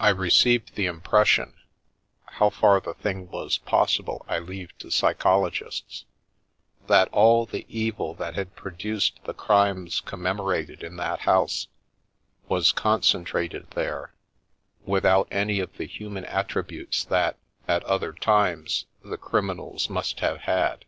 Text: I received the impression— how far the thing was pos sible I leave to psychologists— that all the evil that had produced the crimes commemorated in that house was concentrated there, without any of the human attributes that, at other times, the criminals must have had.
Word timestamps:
I 0.00 0.08
received 0.08 0.74
the 0.74 0.86
impression— 0.86 1.52
how 2.38 2.48
far 2.48 2.80
the 2.80 2.94
thing 2.94 3.28
was 3.30 3.58
pos 3.58 3.94
sible 3.98 4.24
I 4.26 4.38
leave 4.38 4.72
to 4.78 4.90
psychologists— 4.90 6.06
that 6.88 7.08
all 7.08 7.44
the 7.44 7.66
evil 7.68 8.14
that 8.14 8.36
had 8.36 8.56
produced 8.56 9.20
the 9.24 9.34
crimes 9.34 10.00
commemorated 10.00 10.82
in 10.82 10.96
that 10.96 11.20
house 11.20 11.68
was 12.48 12.72
concentrated 12.72 13.70
there, 13.72 14.14
without 14.86 15.28
any 15.30 15.60
of 15.60 15.76
the 15.76 15.84
human 15.84 16.24
attributes 16.24 17.04
that, 17.04 17.36
at 17.68 17.84
other 17.84 18.14
times, 18.14 18.86
the 19.04 19.18
criminals 19.18 19.90
must 19.90 20.20
have 20.20 20.38
had. 20.48 20.86